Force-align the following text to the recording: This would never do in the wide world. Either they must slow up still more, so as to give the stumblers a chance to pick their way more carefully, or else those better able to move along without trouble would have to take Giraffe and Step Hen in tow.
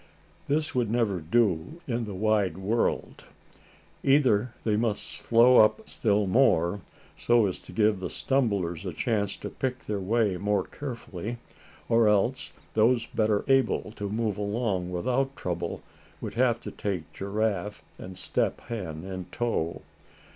This 0.47 0.73
would 0.73 0.89
never 0.89 1.19
do 1.19 1.79
in 1.87 2.05
the 2.05 2.15
wide 2.15 2.57
world. 2.57 3.25
Either 4.01 4.51
they 4.63 4.75
must 4.75 5.03
slow 5.05 5.57
up 5.57 5.87
still 5.87 6.25
more, 6.25 6.81
so 7.15 7.45
as 7.45 7.59
to 7.59 7.71
give 7.71 7.99
the 7.99 8.09
stumblers 8.09 8.83
a 8.83 8.93
chance 8.93 9.37
to 9.37 9.49
pick 9.51 9.85
their 9.85 9.99
way 9.99 10.37
more 10.37 10.63
carefully, 10.63 11.37
or 11.87 12.07
else 12.07 12.51
those 12.73 13.05
better 13.05 13.45
able 13.47 13.91
to 13.91 14.09
move 14.09 14.39
along 14.39 14.89
without 14.89 15.35
trouble 15.35 15.83
would 16.19 16.33
have 16.33 16.59
to 16.61 16.71
take 16.71 17.13
Giraffe 17.13 17.83
and 17.99 18.17
Step 18.17 18.59
Hen 18.61 19.03
in 19.03 19.25
tow. 19.25 19.83